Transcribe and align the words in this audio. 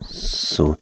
So. 0.00 0.76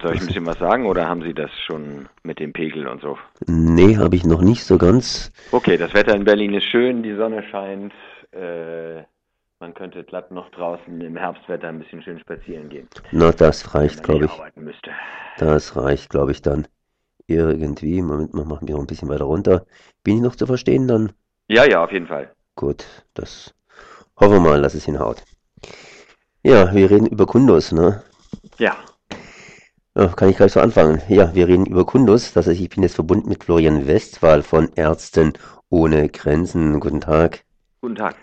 Soll 0.00 0.14
ich 0.14 0.20
ein 0.22 0.26
bisschen 0.26 0.46
was 0.46 0.58
sagen 0.58 0.86
oder 0.86 1.06
haben 1.06 1.22
Sie 1.22 1.34
das 1.34 1.50
schon 1.66 2.08
mit 2.22 2.38
dem 2.38 2.52
Pegel 2.52 2.88
und 2.88 3.02
so? 3.02 3.18
Nee, 3.46 3.98
habe 3.98 4.16
ich 4.16 4.24
noch 4.24 4.40
nicht 4.40 4.64
so 4.64 4.78
ganz. 4.78 5.30
Okay, 5.50 5.76
das 5.76 5.92
Wetter 5.92 6.14
in 6.14 6.24
Berlin 6.24 6.54
ist 6.54 6.64
schön, 6.64 7.02
die 7.02 7.14
Sonne 7.14 7.42
scheint. 7.50 7.92
Äh, 8.32 9.02
man 9.60 9.74
könnte 9.74 10.02
glatt 10.02 10.30
noch 10.30 10.50
draußen 10.50 11.00
im 11.00 11.16
Herbstwetter 11.16 11.68
ein 11.68 11.78
bisschen 11.78 12.02
schön 12.02 12.18
spazieren 12.18 12.68
gehen. 12.70 12.88
Na, 13.12 13.32
das 13.32 13.74
reicht, 13.74 14.02
glaube 14.02 14.24
ich. 14.24 14.82
Das 15.38 15.76
reicht, 15.76 16.10
glaube 16.10 16.32
ich, 16.32 16.40
dann. 16.42 16.66
Irgendwie. 17.26 18.02
Moment 18.02 18.34
mal, 18.34 18.44
machen 18.44 18.66
wir 18.66 18.74
noch 18.74 18.80
ein 18.82 18.86
bisschen 18.86 19.08
weiter 19.08 19.24
runter. 19.24 19.64
Bin 20.02 20.16
ich 20.16 20.22
noch 20.22 20.36
zu 20.36 20.46
verstehen 20.46 20.88
dann? 20.88 21.12
Ja, 21.48 21.64
ja, 21.64 21.84
auf 21.84 21.92
jeden 21.92 22.06
Fall. 22.06 22.32
Gut, 22.56 22.84
das 23.14 23.54
hoffen 24.16 24.32
wir 24.32 24.40
mal, 24.40 24.62
dass 24.62 24.74
es 24.74 24.84
hinhaut. 24.84 25.22
Ja, 26.42 26.74
wir 26.74 26.90
reden 26.90 27.06
über 27.06 27.26
Kundus, 27.26 27.72
ne? 27.72 28.02
Ja, 28.62 28.76
Ja, 29.96 30.06
kann 30.06 30.28
ich 30.28 30.36
gleich 30.36 30.52
so 30.52 30.60
anfangen? 30.60 31.02
Ja, 31.08 31.34
wir 31.34 31.48
reden 31.48 31.66
über 31.66 31.84
Kundus. 31.84 32.32
Das 32.32 32.46
heißt, 32.46 32.60
ich 32.60 32.68
bin 32.68 32.84
jetzt 32.84 32.94
verbunden 32.94 33.28
mit 33.28 33.42
Florian 33.42 33.88
Westphal 33.88 34.44
von 34.44 34.70
Ärzten 34.76 35.32
ohne 35.68 36.08
Grenzen. 36.08 36.78
Guten 36.78 37.00
Tag. 37.00 37.44
guten 37.80 37.96
Tag. 37.96 38.14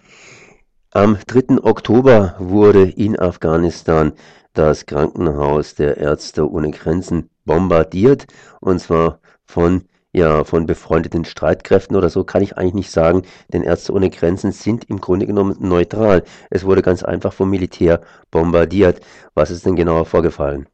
Am 0.92 1.18
3. 1.28 1.62
Oktober 1.62 2.36
wurde 2.40 2.84
in 2.84 3.20
Afghanistan 3.20 4.14
das 4.54 4.86
Krankenhaus 4.86 5.76
der 5.76 5.98
Ärzte 5.98 6.50
ohne 6.50 6.72
Grenzen 6.72 7.30
bombardiert. 7.44 8.28
Und 8.62 8.80
zwar 8.80 9.20
von, 9.44 9.90
ja, 10.14 10.44
von 10.44 10.66
befreundeten 10.66 11.26
Streitkräften 11.26 11.96
oder 11.96 12.10
so 12.10 12.24
kann 12.24 12.42
ich 12.42 12.58
eigentlich 12.58 12.74
nicht 12.74 12.92
sagen, 12.92 13.24
denn 13.54 13.64
Ärzte 13.64 13.94
ohne 13.94 14.10
Grenzen 14.10 14.52
sind 14.52 14.90
im 14.90 15.00
Grunde 15.02 15.28
genommen 15.28 15.56
neutral. 15.60 16.24
Es 16.50 16.66
wurde 16.66 16.82
ganz 16.82 17.04
einfach 17.04 17.34
vom 17.34 17.50
Militär 17.50 18.02
bombardiert. 18.32 19.02
Was 19.36 19.52
ist 19.52 19.66
denn 19.66 19.76
genauer 19.76 20.06
vorgefallen? 20.06 20.68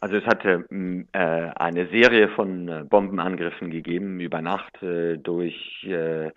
Also 0.00 0.16
es 0.16 0.24
hatte 0.24 0.64
mh, 0.70 1.04
äh, 1.12 1.50
eine 1.56 1.86
Serie 1.88 2.28
von 2.28 2.68
äh, 2.68 2.84
Bombenangriffen 2.88 3.70
gegeben 3.70 4.20
über 4.20 4.40
Nacht 4.40 4.82
äh, 4.82 5.18
durch 5.18 5.84
äh, 5.84 6.30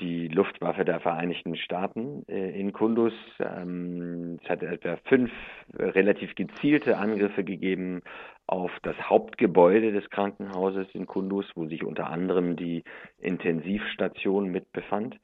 die 0.00 0.28
Luftwaffe 0.28 0.84
der 0.84 1.00
Vereinigten 1.00 1.56
Staaten 1.56 2.24
äh, 2.28 2.58
in 2.58 2.72
Kunduz. 2.72 3.12
Ähm, 3.40 4.38
es 4.42 4.48
hat 4.48 4.62
etwa 4.62 4.96
fünf 5.04 5.30
äh, 5.76 5.84
relativ 5.84 6.34
gezielte 6.34 6.98
Angriffe 6.98 7.44
gegeben 7.44 8.02
auf 8.46 8.70
das 8.82 8.96
Hauptgebäude 8.96 9.92
des 9.92 10.08
Krankenhauses 10.10 10.86
in 10.94 11.06
Kunduz, 11.06 11.46
wo 11.54 11.66
sich 11.66 11.84
unter 11.84 12.08
anderem 12.08 12.56
die 12.56 12.84
Intensivstation 13.18 14.48
mit 14.48 14.72
befand. 14.72 15.18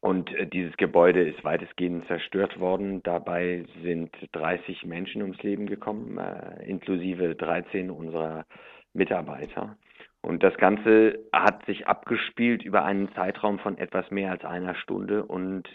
Und 0.00 0.32
äh, 0.34 0.46
dieses 0.46 0.76
Gebäude 0.76 1.22
ist 1.22 1.42
weitestgehend 1.44 2.06
zerstört 2.06 2.60
worden. 2.60 3.02
Dabei 3.02 3.64
sind 3.82 4.14
30 4.32 4.84
Menschen 4.84 5.22
ums 5.22 5.42
Leben 5.42 5.66
gekommen, 5.66 6.18
äh, 6.18 6.64
inklusive 6.66 7.34
13 7.34 7.90
unserer 7.90 8.46
Mitarbeiter. 8.92 9.76
Und 10.20 10.42
das 10.42 10.56
Ganze 10.56 11.18
hat 11.32 11.64
sich 11.66 11.86
abgespielt 11.86 12.62
über 12.62 12.84
einen 12.84 13.12
Zeitraum 13.14 13.58
von 13.58 13.78
etwas 13.78 14.10
mehr 14.10 14.30
als 14.30 14.44
einer 14.44 14.74
Stunde 14.74 15.24
und 15.24 15.68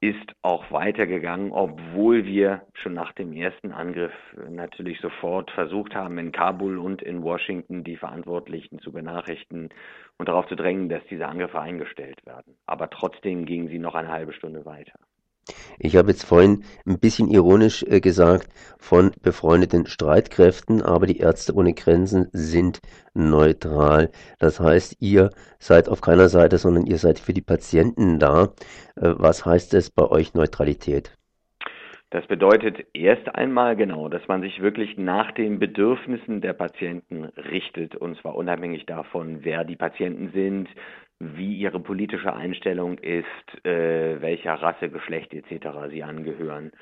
ist 0.00 0.34
auch 0.40 0.70
weitergegangen, 0.70 1.52
obwohl 1.52 2.24
wir 2.24 2.62
schon 2.72 2.94
nach 2.94 3.12
dem 3.12 3.34
ersten 3.34 3.70
Angriff 3.72 4.14
natürlich 4.48 4.98
sofort 5.00 5.50
versucht 5.50 5.94
haben, 5.94 6.16
in 6.16 6.32
Kabul 6.32 6.78
und 6.78 7.02
in 7.02 7.22
Washington 7.22 7.84
die 7.84 7.98
Verantwortlichen 7.98 8.78
zu 8.78 8.92
benachrichtigen 8.92 9.68
und 10.16 10.28
darauf 10.28 10.46
zu 10.46 10.56
drängen, 10.56 10.88
dass 10.88 11.04
diese 11.10 11.28
Angriffe 11.28 11.60
eingestellt 11.60 12.24
werden. 12.24 12.56
Aber 12.64 12.88
trotzdem 12.88 13.44
gingen 13.44 13.68
sie 13.68 13.78
noch 13.78 13.94
eine 13.94 14.08
halbe 14.08 14.32
Stunde 14.32 14.64
weiter. 14.64 14.98
Ich 15.78 15.96
habe 15.96 16.10
jetzt 16.10 16.24
vorhin 16.24 16.64
ein 16.86 16.98
bisschen 16.98 17.28
ironisch 17.28 17.82
äh, 17.84 18.00
gesagt 18.00 18.48
von 18.78 19.12
befreundeten 19.22 19.86
Streitkräften, 19.86 20.82
aber 20.82 21.06
die 21.06 21.18
Ärzte 21.18 21.54
ohne 21.54 21.74
Grenzen 21.74 22.28
sind 22.32 22.80
neutral. 23.14 24.10
Das 24.38 24.60
heißt, 24.60 24.96
ihr 25.00 25.30
seid 25.58 25.88
auf 25.88 26.00
keiner 26.02 26.28
Seite, 26.28 26.58
sondern 26.58 26.86
ihr 26.86 26.98
seid 26.98 27.18
für 27.18 27.32
die 27.32 27.40
Patienten 27.42 28.18
da. 28.18 28.52
Äh, 28.96 29.14
Was 29.16 29.44
heißt 29.44 29.74
es 29.74 29.90
bei 29.90 30.04
euch 30.06 30.34
Neutralität? 30.34 31.19
Das 32.10 32.26
bedeutet 32.26 32.86
erst 32.92 33.32
einmal 33.36 33.76
genau, 33.76 34.08
dass 34.08 34.26
man 34.26 34.42
sich 34.42 34.60
wirklich 34.60 34.98
nach 34.98 35.30
den 35.30 35.60
Bedürfnissen 35.60 36.40
der 36.40 36.54
Patienten 36.54 37.24
richtet, 37.24 37.94
und 37.94 38.18
zwar 38.18 38.34
unabhängig 38.34 38.84
davon, 38.86 39.44
wer 39.44 39.64
die 39.64 39.76
Patienten 39.76 40.30
sind, 40.32 40.68
wie 41.20 41.54
ihre 41.54 41.78
politische 41.78 42.34
Einstellung 42.34 42.98
ist, 42.98 43.64
äh, 43.64 44.20
welcher 44.20 44.54
Rasse, 44.54 44.88
Geschlecht 44.88 45.32
etc. 45.34 45.68
sie 45.90 46.02
angehören. 46.02 46.72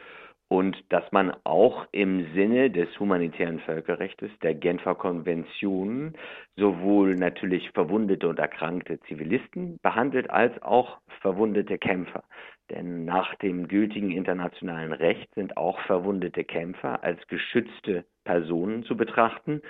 Und 0.48 0.82
dass 0.88 1.04
man 1.12 1.34
auch 1.44 1.86
im 1.92 2.32
Sinne 2.32 2.70
des 2.70 2.88
humanitären 2.98 3.60
Völkerrechts, 3.60 4.24
der 4.42 4.54
Genfer 4.54 4.94
Konvention, 4.94 6.14
sowohl 6.56 7.16
natürlich 7.16 7.70
verwundete 7.72 8.28
und 8.28 8.38
erkrankte 8.38 8.98
Zivilisten 9.00 9.78
behandelt, 9.82 10.30
als 10.30 10.60
auch 10.62 10.98
verwundete 11.20 11.76
Kämpfer. 11.76 12.24
Denn 12.70 13.04
nach 13.04 13.34
dem 13.36 13.68
gültigen 13.68 14.10
internationalen 14.10 14.92
Recht 14.92 15.32
sind 15.34 15.56
auch 15.56 15.78
verwundete 15.80 16.44
Kämpfer 16.44 17.02
als 17.02 17.26
geschützte 17.28 18.04
Personen 18.24 18.84
zu 18.84 18.96
betrachten. 18.96 19.62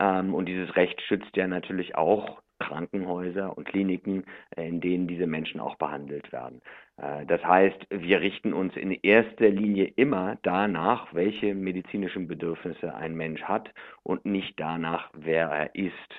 Ähm, 0.00 0.34
und 0.34 0.46
dieses 0.46 0.76
Recht 0.76 1.00
schützt 1.02 1.36
ja 1.36 1.46
natürlich 1.46 1.96
auch 1.96 2.42
Krankenhäuser 2.58 3.56
und 3.56 3.66
Kliniken, 3.66 4.24
in 4.56 4.80
denen 4.80 5.06
diese 5.06 5.26
Menschen 5.26 5.60
auch 5.60 5.76
behandelt 5.76 6.32
werden. 6.32 6.60
Äh, 6.98 7.26
Das 7.26 7.44
heißt, 7.44 7.86
wir 7.90 8.20
richten 8.20 8.52
uns 8.52 8.76
in 8.76 8.92
erster 8.92 9.48
Linie 9.48 9.86
immer 9.96 10.38
danach, 10.42 11.14
welche 11.14 11.54
medizinischen 11.54 12.28
Bedürfnisse 12.28 12.94
ein 12.94 13.14
Mensch 13.14 13.42
hat 13.42 13.70
und 14.02 14.24
nicht 14.24 14.58
danach, 14.60 15.10
wer 15.14 15.48
er 15.48 15.74
ist. 15.74 16.14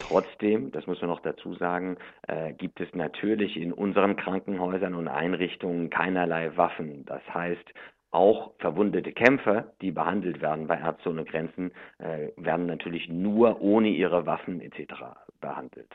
Trotzdem, 0.00 0.72
das 0.72 0.86
muss 0.86 1.00
man 1.00 1.10
noch 1.10 1.20
dazu 1.20 1.54
sagen, 1.54 1.96
äh, 2.26 2.52
gibt 2.52 2.80
es 2.80 2.92
natürlich 2.94 3.56
in 3.56 3.72
unseren 3.72 4.16
Krankenhäusern 4.16 4.94
und 4.94 5.08
Einrichtungen 5.08 5.88
keinerlei 5.88 6.56
Waffen. 6.56 7.04
Das 7.06 7.22
heißt, 7.32 7.72
auch 8.10 8.54
verwundete 8.58 9.12
Kämpfer, 9.12 9.72
die 9.80 9.90
behandelt 9.92 10.40
werden 10.40 10.66
bei 10.66 10.78
Ärzte 10.78 11.10
ohne 11.10 11.24
Grenzen, 11.24 11.72
äh, 11.98 12.28
werden 12.36 12.66
natürlich 12.66 13.08
nur 13.08 13.60
ohne 13.60 13.88
ihre 13.88 14.26
Waffen 14.26 14.60
etc. 14.60 14.94
behandelt. 15.40 15.92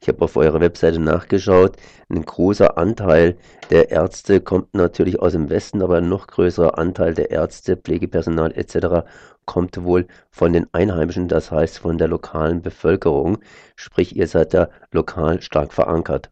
Ich 0.00 0.08
habe 0.08 0.22
auf 0.22 0.36
eurer 0.36 0.60
Webseite 0.60 1.00
nachgeschaut. 1.00 1.76
Ein 2.08 2.22
großer 2.22 2.78
Anteil 2.78 3.36
der 3.70 3.90
Ärzte 3.90 4.40
kommt 4.40 4.74
natürlich 4.74 5.20
aus 5.20 5.32
dem 5.32 5.50
Westen, 5.50 5.82
aber 5.82 5.98
ein 5.98 6.08
noch 6.08 6.26
größerer 6.26 6.78
Anteil 6.78 7.14
der 7.14 7.30
Ärzte, 7.30 7.76
Pflegepersonal 7.76 8.52
etc. 8.52 9.08
kommt 9.44 9.82
wohl 9.82 10.06
von 10.30 10.52
den 10.52 10.66
Einheimischen, 10.72 11.28
das 11.28 11.50
heißt 11.50 11.78
von 11.78 11.98
der 11.98 12.08
lokalen 12.08 12.62
Bevölkerung. 12.62 13.38
Sprich, 13.74 14.14
ihr 14.16 14.26
seid 14.26 14.54
da 14.54 14.68
lokal 14.92 15.42
stark 15.42 15.72
verankert. 15.72 16.30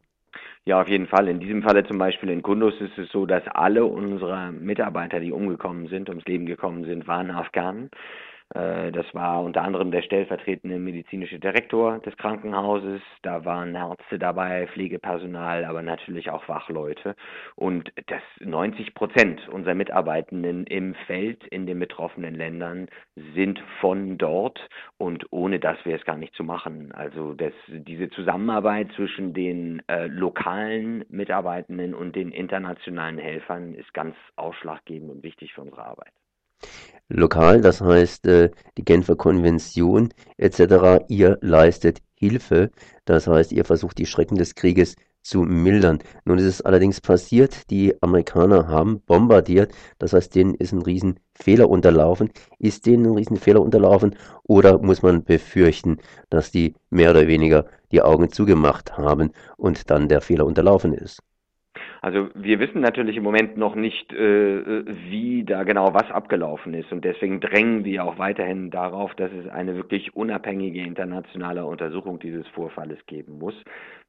Ja, 0.67 0.81
auf 0.81 0.89
jeden 0.89 1.07
Fall. 1.07 1.29
In 1.29 1.41
diesem 1.41 1.63
Falle 1.63 1.85
zum 1.85 1.99
Beispiel 1.99 2.31
in 2.31 2.43
Kunduz 2.43 2.75
ist 2.81 2.97
es 2.97 3.11
so, 3.11 3.27
dass 3.27 3.43
alle 3.49 3.85
unsere 3.85 4.51
Mitarbeiter, 4.51 5.21
die 5.21 5.31
umgekommen 5.31 5.89
sind, 5.89 6.09
ums 6.09 6.25
Leben 6.25 6.47
gekommen 6.47 6.85
sind, 6.85 7.07
waren 7.07 7.31
Afghanen. 7.31 7.91
Äh, 8.55 8.93
Das 8.93 9.07
war 9.15 9.43
unter 9.43 9.63
anderem 9.63 9.91
der 9.91 10.03
stellvertretende 10.03 10.79
medizinische 10.79 11.39
Direktor 11.39 11.99
des 12.01 12.17
Krankenhauses. 12.17 13.03
Da 13.23 13.45
waren 13.45 13.75
Ärzte 13.75 14.19
dabei, 14.19 14.67
Pflegepersonal, 14.69 15.65
aber 15.65 15.83
natürlich 15.83 16.31
auch 16.31 16.49
Wachleute. 16.49 17.17
Und 17.57 17.93
das 18.07 18.23
90 18.41 18.95
Prozent 18.95 19.49
unserer 19.49 19.75
Mitarbeitenden 19.75 20.67
im 20.67 20.95
Feld 21.07 21.45
in 21.49 21.67
den 21.67 21.79
betroffenen 21.79 22.35
Ländern 22.35 22.89
sind 23.35 23.61
von 23.81 24.19
dort. 24.19 24.69
Und 24.99 25.27
ohne 25.33 25.59
das 25.59 25.77
wäre 25.85 25.99
es 25.99 26.05
gar 26.05 26.17
nicht 26.17 26.35
zu 26.35 26.45
machen. 26.45 26.93
Also 26.93 27.35
das, 27.35 27.53
diese 27.69 28.09
Zusammenarbeit 28.11 28.93
zwischen 28.95 29.35
den 29.35 29.83
äh, 29.89 30.07
lokalen 30.07 31.05
Mitarbeitenden 31.09 31.95
und 31.95 32.15
den 32.15 32.31
internationalen 32.31 33.19
Helfern 33.19 33.75
ist 33.75 33.93
ganz 33.95 34.17
ausschlaggebend 34.37 35.11
und 35.11 35.23
wichtig 35.25 35.53
für 35.55 35.63
unsere 35.63 35.85
Arbeit. 35.85 36.13
Lokal, 37.09 37.61
das 37.61 37.81
heißt 37.81 38.27
äh, 38.27 38.51
die 38.79 38.85
Genfer 38.85 39.17
Konvention 39.17 40.13
etc. 40.39 41.05
Ihr 41.09 41.39
leistet 41.43 42.01
Hilfe, 42.15 42.71
das 43.05 43.27
heißt, 43.27 43.53
ihr 43.53 43.65
versucht 43.65 43.99
die 43.99 44.07
Schrecken 44.07 44.37
des 44.37 44.55
Krieges 44.55 44.97
zu 45.23 45.43
mildern. 45.43 45.99
Nun 46.25 46.39
ist 46.39 46.45
es 46.45 46.63
allerdings 46.63 47.01
passiert, 47.01 47.71
die 47.71 47.95
Amerikaner 48.03 48.69
haben 48.69 49.01
bombardiert, 49.01 49.73
das 49.99 50.13
heißt, 50.13 50.35
denen 50.35 50.55
ist 50.55 50.73
ein 50.73 50.83
Riesenfehler 50.83 51.69
unterlaufen. 51.69 52.31
Ist 52.59 52.87
denen 52.87 53.07
ein 53.07 53.17
Riesenfehler 53.17 53.61
unterlaufen 53.61 54.17
oder 54.45 54.79
muss 54.79 55.03
man 55.03 55.25
befürchten, 55.25 55.99
dass 56.31 56.51
die 56.51 56.75
mehr 56.91 57.11
oder 57.11 57.27
weniger 57.27 57.67
die 57.93 58.03
Augen 58.03 58.31
zugemacht 58.31 58.97
haben 58.97 59.33
und 59.57 59.91
dann 59.91 60.09
der 60.09 60.21
Fehler 60.21 60.47
unterlaufen 60.47 60.93
ist? 60.93 61.21
Also 62.05 62.29
wir 62.35 62.61
wissen 62.61 62.83
natürlich 62.83 63.17
im 63.17 63.23
Moment 63.23 63.57
noch 63.57 63.75
nicht, 63.75 64.13
äh, 64.13 64.85
wie 65.09 65.43
da 65.43 65.63
genau 65.63 65.95
was 65.95 66.11
abgelaufen 66.11 66.75
ist 66.75 66.93
und 66.93 67.03
deswegen 67.03 67.41
drängen 67.41 67.87
wir 67.87 68.05
auch 68.05 68.19
weiterhin 68.19 68.71
darauf, 68.71 69.15
dass 69.15 69.33
es 69.33 69.49
eine 69.49 69.75
wirklich 69.75 70.15
unabhängige 70.15 70.83
internationale 70.83 71.65
Untersuchung 71.65 72.19
dieses 72.19 72.47
Vorfalles 72.49 72.99
geben 73.07 73.39
muss. 73.39 73.55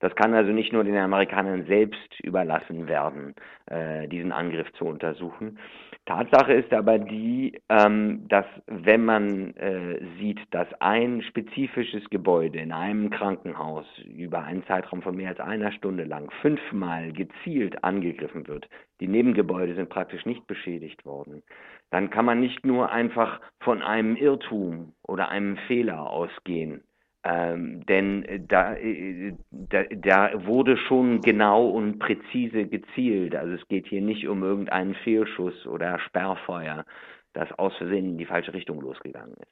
Das 0.06 0.14
kann 0.16 0.36
also 0.36 0.52
nicht 0.52 0.72
nur 0.72 0.84
den 0.84 0.98
Amerikanern 0.98 1.66
selbst 1.66 2.20
überlassen 2.22 2.88
werden, 2.88 3.34
äh, 3.66 4.08
diesen 4.08 4.32
Angriff 4.32 4.72
zu 4.74 4.86
untersuchen. 4.86 5.58
Tatsache 6.06 6.54
ist 6.54 6.72
aber 6.74 7.00
die, 7.00 7.60
ähm, 7.70 8.28
dass 8.28 8.46
wenn 8.68 9.04
man 9.04 9.56
äh, 9.56 10.00
sieht, 10.20 10.40
dass 10.52 10.68
ein 10.80 11.24
spezifisches 11.24 12.08
Gebäude 12.12 12.60
in 12.60 12.72
einem 12.72 13.10
Krankenhaus 13.10 13.88
über 14.06 14.44
einen 14.44 14.64
Zeitraum 14.68 15.02
von 15.02 15.16
mehr 15.16 15.30
als 15.30 15.40
einer 15.40 15.72
Stunde 15.72 16.04
lang 16.04 16.30
fünfmal 16.44 17.12
gezielt 17.12 17.84
angegriffen 17.84 18.48
wird, 18.48 18.70
die 19.00 19.08
Nebengebäude 19.08 19.74
sind 19.74 19.90
praktisch 19.90 20.24
nicht 20.28 20.46
beschädigt 20.46 21.04
worden, 21.04 21.42
dann 21.90 22.12
kann 22.12 22.26
man 22.26 22.40
nicht 22.40 22.64
nur 22.64 22.92
einfach 22.92 23.42
von 23.60 23.82
einem 23.82 24.16
Irrtum 24.18 24.94
oder 25.08 25.30
einem 25.30 25.58
Fehler 25.66 26.08
ausgehen, 26.08 26.84
ähm, 27.28 27.84
denn 27.88 28.24
äh, 28.26 28.40
da, 28.40 28.76
äh, 28.76 29.34
da, 29.50 29.84
da 29.84 30.46
wurde 30.46 30.78
schon 30.78 31.22
genau 31.22 31.68
und 31.70 31.98
präzise 31.98 32.68
gezielt. 32.68 33.36
Also 33.36 33.56
es 33.56 33.68
geht 33.68 33.88
hier 33.88 34.02
nicht 34.02 34.28
um 34.28 34.44
irgendeinen 34.44 34.94
Fehlschuss 34.94 35.66
oder 35.66 35.98
Sperrfeuer, 36.00 36.86
das 37.34 37.52
aus 37.58 37.76
Versehen 37.78 38.06
in 38.12 38.18
die 38.20 38.28
falsche 38.28 38.54
Richtung 38.54 38.80
losgegangen 38.80 39.34
ist. 39.34 39.52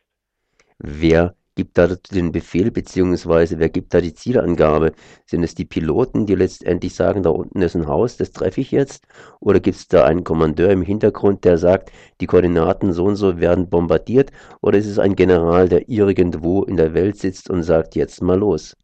Wer 0.78 1.34
gibt 1.56 1.78
da 1.78 1.88
den 1.88 2.32
Befehl, 2.32 2.72
beziehungsweise 2.72 3.60
wer 3.60 3.70
gibt 3.70 3.94
da 3.94 4.02
die 4.02 4.14
Zielangabe? 4.14 4.94
Sind 5.26 5.44
es 5.44 5.56
die 5.56 5.66
Piloten, 5.66 6.26
die 6.26 6.36
letztendlich 6.36 6.96
sagen, 6.96 7.24
da 7.24 7.30
unten 7.30 7.62
ist 7.62 7.76
ein 7.76 7.88
Haus, 7.88 8.18
das 8.18 8.32
treffe 8.32 8.62
ich 8.62 8.72
jetzt? 8.72 9.08
Oder 9.40 9.60
gibt 9.60 9.78
es 9.78 9.88
da 9.88 10.06
einen 10.06 10.24
Kommandeur 10.24 10.72
im 10.72 10.82
Hintergrund, 10.82 11.46
der 11.46 11.58
sagt, 11.58 11.92
die 12.22 12.28
Koordinaten 12.28 12.94
so 12.94 13.06
und 13.06 13.16
so 13.16 13.40
werden 13.40 13.70
bombardiert? 13.70 14.32
Oder 14.62 14.78
ist 14.78 14.88
es 14.88 15.00
ein 15.00 15.16
General, 15.16 15.70
der 15.70 15.90
irgendwo 15.90 16.64
in 16.64 16.78
der 16.78 16.94
Welt 16.94 17.18
sitzt 17.18 17.50
und 17.50 17.64
sagt, 17.64 17.96
jetzt 17.96 18.22
mal 18.22 18.38
los? 18.38 18.76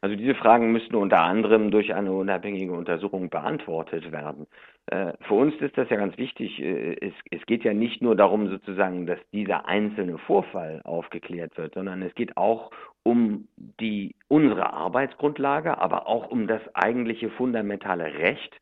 Also 0.00 0.14
diese 0.14 0.34
Fragen 0.36 0.70
müssten 0.70 0.94
unter 0.94 1.20
anderem 1.20 1.70
durch 1.72 1.92
eine 1.92 2.12
unabhängige 2.12 2.72
Untersuchung 2.72 3.30
beantwortet 3.30 4.12
werden. 4.12 4.46
Äh, 4.90 5.12
für 5.20 5.34
uns 5.34 5.54
ist 5.56 5.76
das 5.76 5.90
ja 5.90 5.96
ganz 5.96 6.16
wichtig. 6.16 6.58
Äh, 6.60 6.96
es, 7.00 7.12
es, 7.30 7.44
geht 7.46 7.62
ja 7.62 7.74
nicht 7.74 8.00
nur 8.00 8.16
darum, 8.16 8.48
sozusagen, 8.48 9.06
dass 9.06 9.18
dieser 9.32 9.66
einzelne 9.66 10.16
Vorfall 10.18 10.80
aufgeklärt 10.84 11.56
wird, 11.58 11.74
sondern 11.74 12.00
es 12.02 12.14
geht 12.14 12.36
auch 12.36 12.70
um 13.02 13.48
die, 13.56 14.14
unsere 14.28 14.72
Arbeitsgrundlage, 14.72 15.78
aber 15.78 16.06
auch 16.06 16.30
um 16.30 16.46
das 16.46 16.62
eigentliche 16.74 17.28
fundamentale 17.30 18.14
Recht, 18.18 18.58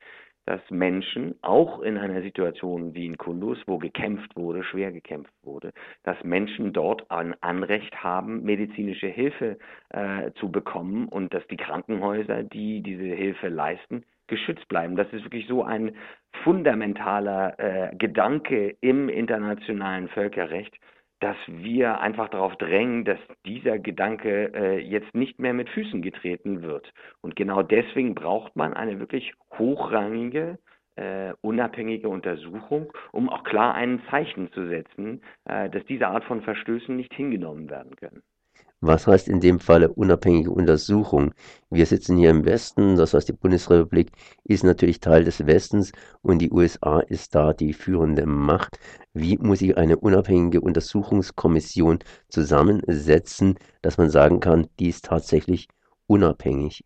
dass 0.46 0.60
Menschen 0.70 1.36
auch 1.42 1.80
in 1.80 1.96
einer 1.96 2.22
Situation 2.22 2.94
wie 2.94 3.06
in 3.06 3.18
Kunduz, 3.18 3.58
wo 3.66 3.78
gekämpft 3.78 4.36
wurde, 4.36 4.62
schwer 4.64 4.92
gekämpft 4.92 5.34
wurde, 5.42 5.72
dass 6.04 6.22
Menschen 6.24 6.72
dort 6.72 7.08
ein 7.10 7.34
Anrecht 7.40 8.02
haben, 8.02 8.42
medizinische 8.42 9.08
Hilfe 9.08 9.58
äh, 9.90 10.30
zu 10.40 10.50
bekommen 10.50 11.08
und 11.08 11.34
dass 11.34 11.46
die 11.48 11.56
Krankenhäuser, 11.56 12.44
die 12.44 12.80
diese 12.80 13.14
Hilfe 13.14 13.48
leisten, 13.48 14.04
geschützt 14.28 14.68
bleiben. 14.68 14.96
Das 14.96 15.12
ist 15.12 15.24
wirklich 15.24 15.46
so 15.46 15.62
ein 15.62 15.96
fundamentaler 16.44 17.58
äh, 17.58 17.96
Gedanke 17.96 18.76
im 18.80 19.08
internationalen 19.08 20.08
Völkerrecht, 20.08 20.76
dass 21.20 21.36
wir 21.46 22.00
einfach 22.00 22.28
darauf 22.28 22.56
drängen, 22.56 23.04
dass 23.04 23.18
dieser 23.46 23.78
Gedanke 23.78 24.52
äh, 24.54 24.78
jetzt 24.78 25.14
nicht 25.14 25.38
mehr 25.38 25.54
mit 25.54 25.68
Füßen 25.70 26.02
getreten 26.02 26.62
wird. 26.62 26.92
Und 27.22 27.36
genau 27.36 27.62
deswegen 27.62 28.14
braucht 28.14 28.54
man 28.54 28.74
eine 28.74 29.00
wirklich 29.00 29.32
hochrangige, 29.58 30.58
äh, 30.96 31.32
unabhängige 31.40 32.08
Untersuchung, 32.08 32.92
um 33.12 33.28
auch 33.28 33.44
klar 33.44 33.74
ein 33.74 34.02
Zeichen 34.10 34.52
zu 34.52 34.66
setzen, 34.68 35.22
äh, 35.46 35.70
dass 35.70 35.84
diese 35.86 36.08
Art 36.08 36.24
von 36.24 36.42
Verstößen 36.42 36.94
nicht 36.94 37.14
hingenommen 37.14 37.70
werden 37.70 37.96
können. 37.96 38.22
Was 38.82 39.06
heißt 39.06 39.28
in 39.28 39.40
dem 39.40 39.58
Falle 39.58 39.88
unabhängige 39.88 40.50
Untersuchung? 40.50 41.32
Wir 41.70 41.86
sitzen 41.86 42.18
hier 42.18 42.28
im 42.28 42.44
Westen, 42.44 42.96
das 42.96 43.14
heißt 43.14 43.28
die 43.30 43.32
Bundesrepublik 43.32 44.12
ist 44.44 44.64
natürlich 44.64 45.00
Teil 45.00 45.24
des 45.24 45.46
Westens 45.46 45.92
und 46.20 46.40
die 46.40 46.50
USA 46.50 47.00
ist 47.00 47.34
da 47.34 47.54
die 47.54 47.72
führende 47.72 48.26
Macht. 48.26 48.78
Wie 49.14 49.38
muss 49.38 49.62
ich 49.62 49.78
eine 49.78 49.96
unabhängige 49.96 50.60
Untersuchungskommission 50.60 52.00
zusammensetzen, 52.28 53.54
dass 53.80 53.96
man 53.96 54.10
sagen 54.10 54.40
kann, 54.40 54.66
die 54.78 54.90
ist 54.90 55.06
tatsächlich 55.06 55.68
unabhängig? 56.06 56.84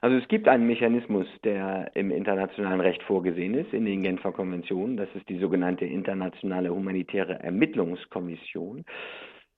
Also 0.00 0.16
es 0.16 0.26
gibt 0.26 0.48
einen 0.48 0.66
Mechanismus, 0.66 1.26
der 1.44 1.92
im 1.94 2.10
internationalen 2.10 2.80
Recht 2.80 3.02
vorgesehen 3.04 3.54
ist, 3.54 3.72
in 3.72 3.84
den 3.84 4.02
Genfer 4.02 4.32
Konventionen. 4.32 4.96
Das 4.96 5.08
ist 5.14 5.28
die 5.28 5.38
sogenannte 5.38 5.84
Internationale 5.84 6.74
Humanitäre 6.74 7.38
Ermittlungskommission. 7.42 8.84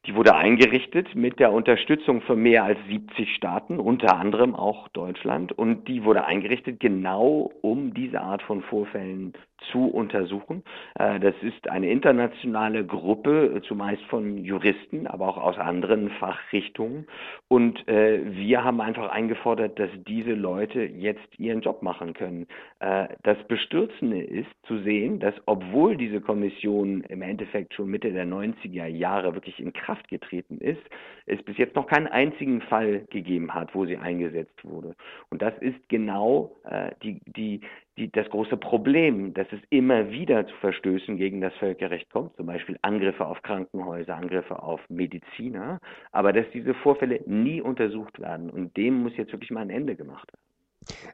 Die 0.06 0.14
wurde 0.14 0.35
eingerichtet 0.35 1.14
mit 1.14 1.38
der 1.41 1.52
Unterstützung 1.52 2.23
von 2.23 2.41
mehr 2.41 2.64
als 2.64 2.79
70 2.88 3.35
Staaten, 3.35 3.79
unter 3.79 4.17
anderem 4.17 4.55
auch 4.55 4.88
Deutschland. 4.88 5.52
Und 5.52 5.88
die 5.88 6.05
wurde 6.05 6.25
eingerichtet 6.25 6.81
genau, 6.81 7.52
um 7.61 7.93
diese 7.93 8.23
Art 8.23 8.43
von 8.43 8.62
Vorfällen 8.62 9.35
zu 9.70 9.88
untersuchen. 9.88 10.64
Äh, 10.99 11.20
das 11.20 11.35
ist 11.43 11.69
eine 11.69 11.91
internationale 11.91 12.87
Gruppe, 12.87 13.61
zumeist 13.69 14.02
von 14.05 14.38
Juristen, 14.38 15.06
aber 15.06 15.29
auch 15.29 15.37
aus 15.37 15.58
anderen 15.58 16.08
Fachrichtungen. 16.12 17.06
Und 17.49 17.87
äh, 17.87 18.20
wir 18.25 18.64
haben 18.64 18.81
einfach 18.81 19.11
eingefordert, 19.11 19.79
dass 19.79 19.91
diese 20.08 20.32
Leute 20.32 20.82
jetzt 20.82 21.38
ihren 21.38 21.61
Job 21.61 21.82
machen 21.82 22.14
können. 22.14 22.46
Äh, 22.79 23.08
das 23.23 23.37
Bestürzende 23.49 24.23
ist 24.23 24.49
zu 24.67 24.79
sehen, 24.79 25.20
dass 25.20 25.35
obwohl 25.44 25.99
diese 25.99 26.23
Kommission 26.23 27.03
im 27.03 27.20
Endeffekt 27.20 27.75
schon 27.75 27.91
Mitte 27.91 28.12
der 28.12 28.26
90er 28.26 28.87
Jahre 28.87 29.35
wirklich 29.35 29.61
in 29.61 29.75
Kraft 29.75 29.90
getreten 30.09 30.59
ist, 30.59 30.81
es 31.27 31.43
bis 31.43 31.57
jetzt 31.57 31.77
noch 31.77 31.87
keinen 31.87 32.07
einzigen 32.07 32.61
Fall 32.63 33.07
gegeben 33.11 33.55
hat, 33.55 33.75
wo 33.75 33.87
sie 33.87 33.97
eingesetzt 33.97 34.65
wurde. 34.65 34.95
Und 35.31 35.43
das 35.43 35.55
ist 35.61 35.89
genau 35.89 36.57
die, 37.03 37.21
die, 37.27 37.61
die, 37.97 38.11
das 38.11 38.29
große 38.31 38.57
Problem, 38.57 39.35
dass 39.35 39.47
es 39.53 39.61
immer 39.71 40.11
wieder 40.11 40.47
zu 40.47 40.55
Verstößen 40.57 41.17
gegen 41.17 41.41
das 41.41 41.55
Völkerrecht 41.55 42.11
kommt, 42.11 42.35
zum 42.37 42.47
Beispiel 42.47 42.79
Angriffe 42.83 43.27
auf 43.27 43.43
Krankenhäuser, 43.43 44.17
Angriffe 44.17 44.63
auf 44.63 44.81
Mediziner, 44.89 45.81
aber 46.13 46.33
dass 46.33 46.47
diese 46.53 46.75
Vorfälle 46.75 47.21
nie 47.27 47.61
untersucht 47.61 48.19
werden. 48.21 48.51
Und 48.51 48.77
dem 48.77 49.03
muss 49.03 49.17
jetzt 49.17 49.33
wirklich 49.33 49.51
mal 49.51 49.61
ein 49.61 49.71
Ende 49.71 49.97
gemacht 49.97 50.29
werden. 50.33 50.51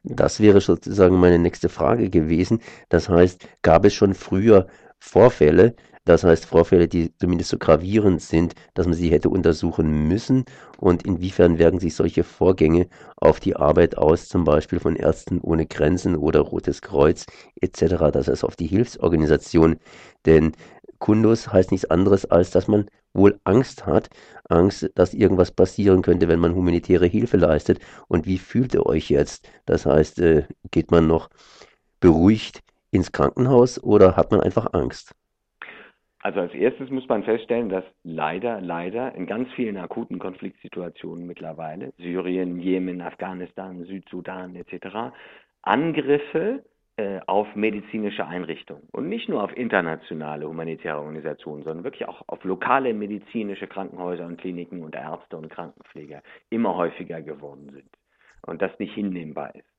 Das 0.03 0.41
wäre 0.41 0.61
sozusagen 0.61 1.19
meine 1.19 1.39
nächste 1.39 1.69
Frage 1.69 2.09
gewesen. 2.09 2.61
Das 2.89 3.09
heißt, 3.09 3.49
gab 3.61 3.85
es 3.85 3.93
schon 3.93 4.13
früher 4.13 4.67
Vorfälle, 4.99 5.75
das 6.07 6.23
heißt 6.23 6.45
Vorfälle, 6.45 6.87
die 6.87 7.13
zumindest 7.17 7.49
so 7.49 7.57
gravierend 7.57 8.21
sind, 8.21 8.53
dass 8.73 8.87
man 8.87 8.95
sie 8.95 9.09
hätte 9.09 9.29
untersuchen 9.29 10.07
müssen. 10.07 10.45
Und 10.77 11.03
inwiefern 11.03 11.57
wirken 11.57 11.79
sich 11.79 11.95
solche 11.95 12.23
Vorgänge 12.23 12.87
auf 13.17 13.39
die 13.39 13.55
Arbeit 13.55 13.97
aus, 13.97 14.27
zum 14.27 14.43
Beispiel 14.43 14.79
von 14.79 14.95
Ärzten 14.95 15.39
ohne 15.41 15.65
Grenzen 15.65 16.15
oder 16.15 16.39
Rotes 16.41 16.81
Kreuz 16.81 17.25
etc., 17.59 17.95
das 18.13 18.27
heißt 18.27 18.45
auf 18.45 18.55
die 18.55 18.67
Hilfsorganisation. 18.67 19.77
Denn 20.25 20.53
Kundus 20.99 21.51
heißt 21.51 21.71
nichts 21.71 21.89
anderes, 21.89 22.25
als 22.25 22.51
dass 22.51 22.67
man 22.67 22.85
wohl 23.13 23.39
Angst 23.43 23.85
hat, 23.85 24.09
Angst, 24.47 24.89
dass 24.95 25.13
irgendwas 25.13 25.51
passieren 25.51 26.03
könnte, 26.03 26.27
wenn 26.27 26.39
man 26.39 26.55
humanitäre 26.55 27.07
Hilfe 27.07 27.37
leistet. 27.37 27.79
Und 28.07 28.25
wie 28.25 28.37
fühlt 28.37 28.73
ihr 28.73 28.85
euch 28.85 29.09
jetzt? 29.09 29.49
Das 29.65 29.85
heißt, 29.85 30.19
äh, 30.19 30.45
geht 30.71 30.91
man 30.91 31.07
noch 31.07 31.29
beruhigt 31.99 32.61
ins 32.91 33.11
Krankenhaus 33.11 33.81
oder 33.83 34.15
hat 34.15 34.31
man 34.31 34.41
einfach 34.41 34.73
Angst? 34.73 35.16
Also 36.27 36.41
als 36.41 36.53
erstes 36.53 36.89
muss 36.89 37.07
man 37.07 37.23
feststellen, 37.23 37.69
dass 37.69 37.85
leider, 38.03 38.59
leider 38.59 39.15
in 39.15 39.27
ganz 39.27 39.49
vielen 39.53 39.77
akuten 39.77 40.19
Konfliktsituationen 40.19 41.25
mittlerweile, 41.25 41.93
Syrien, 41.99 42.59
Jemen, 42.59 43.01
Afghanistan, 43.01 43.85
Südsudan 43.85 44.53
etc., 44.57 45.15
Angriffe 45.61 46.65
äh, 46.97 47.21
auf 47.27 47.55
medizinische 47.55 48.27
Einrichtungen 48.27 48.89
und 48.91 49.07
nicht 49.07 49.29
nur 49.29 49.41
auf 49.41 49.55
internationale 49.55 50.49
humanitäre 50.49 50.97
Organisationen, 50.97 51.63
sondern 51.63 51.85
wirklich 51.85 52.09
auch 52.09 52.21
auf 52.27 52.43
lokale 52.43 52.93
medizinische 52.93 53.67
Krankenhäuser 53.67 54.25
und 54.25 54.35
Kliniken 54.35 54.83
und 54.83 54.95
Ärzte 54.95 55.37
und 55.37 55.47
Krankenpfleger 55.49 56.21
immer 56.49 56.75
häufiger 56.75 57.21
geworden 57.21 57.69
sind 57.71 57.89
und 58.45 58.61
das 58.61 58.77
nicht 58.79 58.93
hinnehmbar 58.93 59.55
ist. 59.55 59.76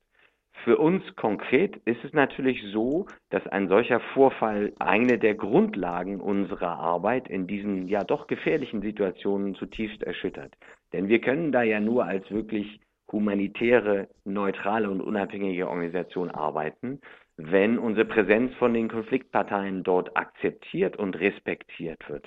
Für 0.65 0.77
uns 0.79 1.03
konkret 1.17 1.77
ist 1.85 2.05
es 2.05 2.12
natürlich 2.12 2.62
so, 2.73 3.07
dass 3.31 3.47
ein 3.47 3.69
solcher 3.69 4.00
Vorfall 4.12 4.73
eine 4.79 5.19
der 5.19 5.35
Grundlagen 5.35 6.21
unserer 6.21 6.79
Arbeit 6.79 7.29
in 7.29 7.47
diesen 7.47 7.87
ja 7.87 8.03
doch 8.05 8.27
gefährlichen 8.27 8.83
Situationen 8.83 9.55
zutiefst 9.55 10.03
erschüttert. 10.03 10.53
Denn 10.93 11.09
wir 11.09 11.21
können 11.21 11.53
da 11.53 11.62
ja 11.62 11.81
nur 11.81 12.05
als 12.05 12.29
wirklich 12.31 12.81
humanitäre, 13.11 14.09
neutrale 14.25 14.91
und 14.91 15.00
unabhängige 15.00 15.69
Organisation 15.69 16.31
arbeiten, 16.31 17.00
wenn 17.37 17.79
unsere 17.79 18.05
Präsenz 18.05 18.53
von 18.57 18.75
den 18.75 18.88
Konfliktparteien 18.88 19.85
dort 19.85 20.17
akzeptiert 20.17 20.97
und 20.97 21.19
respektiert 21.19 22.09
wird. 22.09 22.27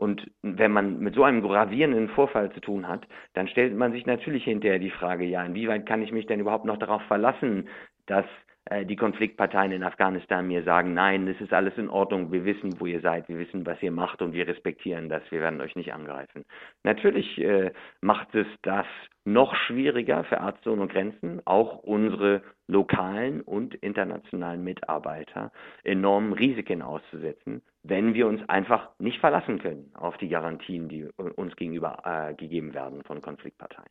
Und 0.00 0.30
wenn 0.40 0.72
man 0.72 0.98
mit 1.00 1.14
so 1.14 1.24
einem 1.24 1.42
gravierenden 1.42 2.08
Vorfall 2.08 2.50
zu 2.52 2.60
tun 2.60 2.88
hat, 2.88 3.06
dann 3.34 3.48
stellt 3.48 3.76
man 3.76 3.92
sich 3.92 4.06
natürlich 4.06 4.44
hinterher 4.44 4.78
die 4.78 4.90
Frage, 4.90 5.26
ja, 5.26 5.44
inwieweit 5.44 5.84
kann 5.84 6.00
ich 6.00 6.10
mich 6.10 6.24
denn 6.24 6.40
überhaupt 6.40 6.64
noch 6.64 6.78
darauf 6.78 7.02
verlassen, 7.02 7.68
dass 8.10 8.26
äh, 8.66 8.84
die 8.84 8.96
Konfliktparteien 8.96 9.72
in 9.72 9.84
Afghanistan 9.84 10.46
mir 10.46 10.64
sagen, 10.64 10.94
nein, 10.94 11.28
es 11.28 11.40
ist 11.40 11.52
alles 11.52 11.76
in 11.78 11.88
Ordnung, 11.88 12.32
wir 12.32 12.44
wissen, 12.44 12.78
wo 12.80 12.86
ihr 12.86 13.00
seid, 13.00 13.28
wir 13.28 13.38
wissen, 13.38 13.64
was 13.64 13.80
ihr 13.82 13.92
macht 13.92 14.20
und 14.20 14.32
wir 14.32 14.48
respektieren 14.48 15.08
das, 15.08 15.22
wir 15.30 15.40
werden 15.40 15.60
euch 15.60 15.76
nicht 15.76 15.94
angreifen. 15.94 16.44
Natürlich 16.82 17.38
äh, 17.38 17.72
macht 18.00 18.34
es 18.34 18.46
das 18.62 18.86
noch 19.24 19.54
schwieriger 19.54 20.24
für 20.24 20.36
Ärzte 20.36 20.72
ohne 20.72 20.88
Grenzen, 20.88 21.40
auch 21.44 21.78
unsere 21.78 22.42
lokalen 22.66 23.42
und 23.42 23.74
internationalen 23.76 24.64
Mitarbeiter 24.64 25.52
enormen 25.84 26.32
Risiken 26.32 26.82
auszusetzen, 26.82 27.62
wenn 27.84 28.14
wir 28.14 28.26
uns 28.26 28.46
einfach 28.48 28.90
nicht 28.98 29.20
verlassen 29.20 29.60
können 29.60 29.92
auf 29.94 30.16
die 30.18 30.28
Garantien, 30.28 30.88
die 30.88 31.04
uns 31.36 31.54
gegenüber 31.56 32.02
äh, 32.04 32.34
gegeben 32.34 32.74
werden 32.74 33.02
von 33.04 33.20
Konfliktparteien. 33.20 33.90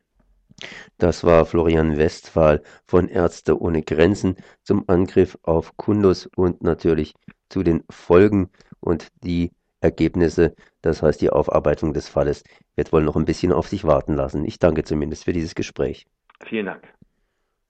Das 0.98 1.24
war 1.24 1.46
Florian 1.46 1.96
Westphal 1.96 2.62
von 2.86 3.08
Ärzte 3.08 3.60
ohne 3.60 3.82
Grenzen 3.82 4.36
zum 4.62 4.84
Angriff 4.88 5.38
auf 5.42 5.76
Kundus 5.76 6.28
und 6.36 6.62
natürlich 6.62 7.14
zu 7.48 7.62
den 7.62 7.84
Folgen 7.90 8.50
und 8.80 9.08
die 9.22 9.52
Ergebnisse, 9.80 10.54
das 10.82 11.02
heißt 11.02 11.20
die 11.20 11.30
Aufarbeitung 11.30 11.94
des 11.94 12.08
Falles, 12.08 12.44
wird 12.76 12.92
wohl 12.92 13.02
noch 13.02 13.16
ein 13.16 13.24
bisschen 13.24 13.52
auf 13.52 13.68
sich 13.68 13.84
warten 13.84 14.14
lassen. 14.14 14.44
Ich 14.44 14.58
danke 14.58 14.84
zumindest 14.84 15.24
für 15.24 15.32
dieses 15.32 15.54
Gespräch. 15.54 16.06
Vielen 16.44 16.66
Dank. 16.66 16.82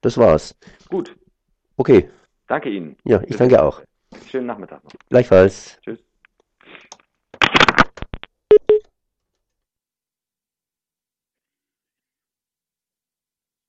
Das 0.00 0.18
war's. 0.18 0.56
Gut. 0.88 1.16
Okay. 1.76 2.10
Danke 2.46 2.70
Ihnen. 2.70 2.96
Ja, 3.04 3.22
ich 3.26 3.36
danke 3.36 3.62
auch. 3.62 3.82
Schönen 4.28 4.46
Nachmittag 4.46 4.82
noch. 4.82 4.92
Gleichfalls. 5.08 5.78
Tschüss. 5.82 6.00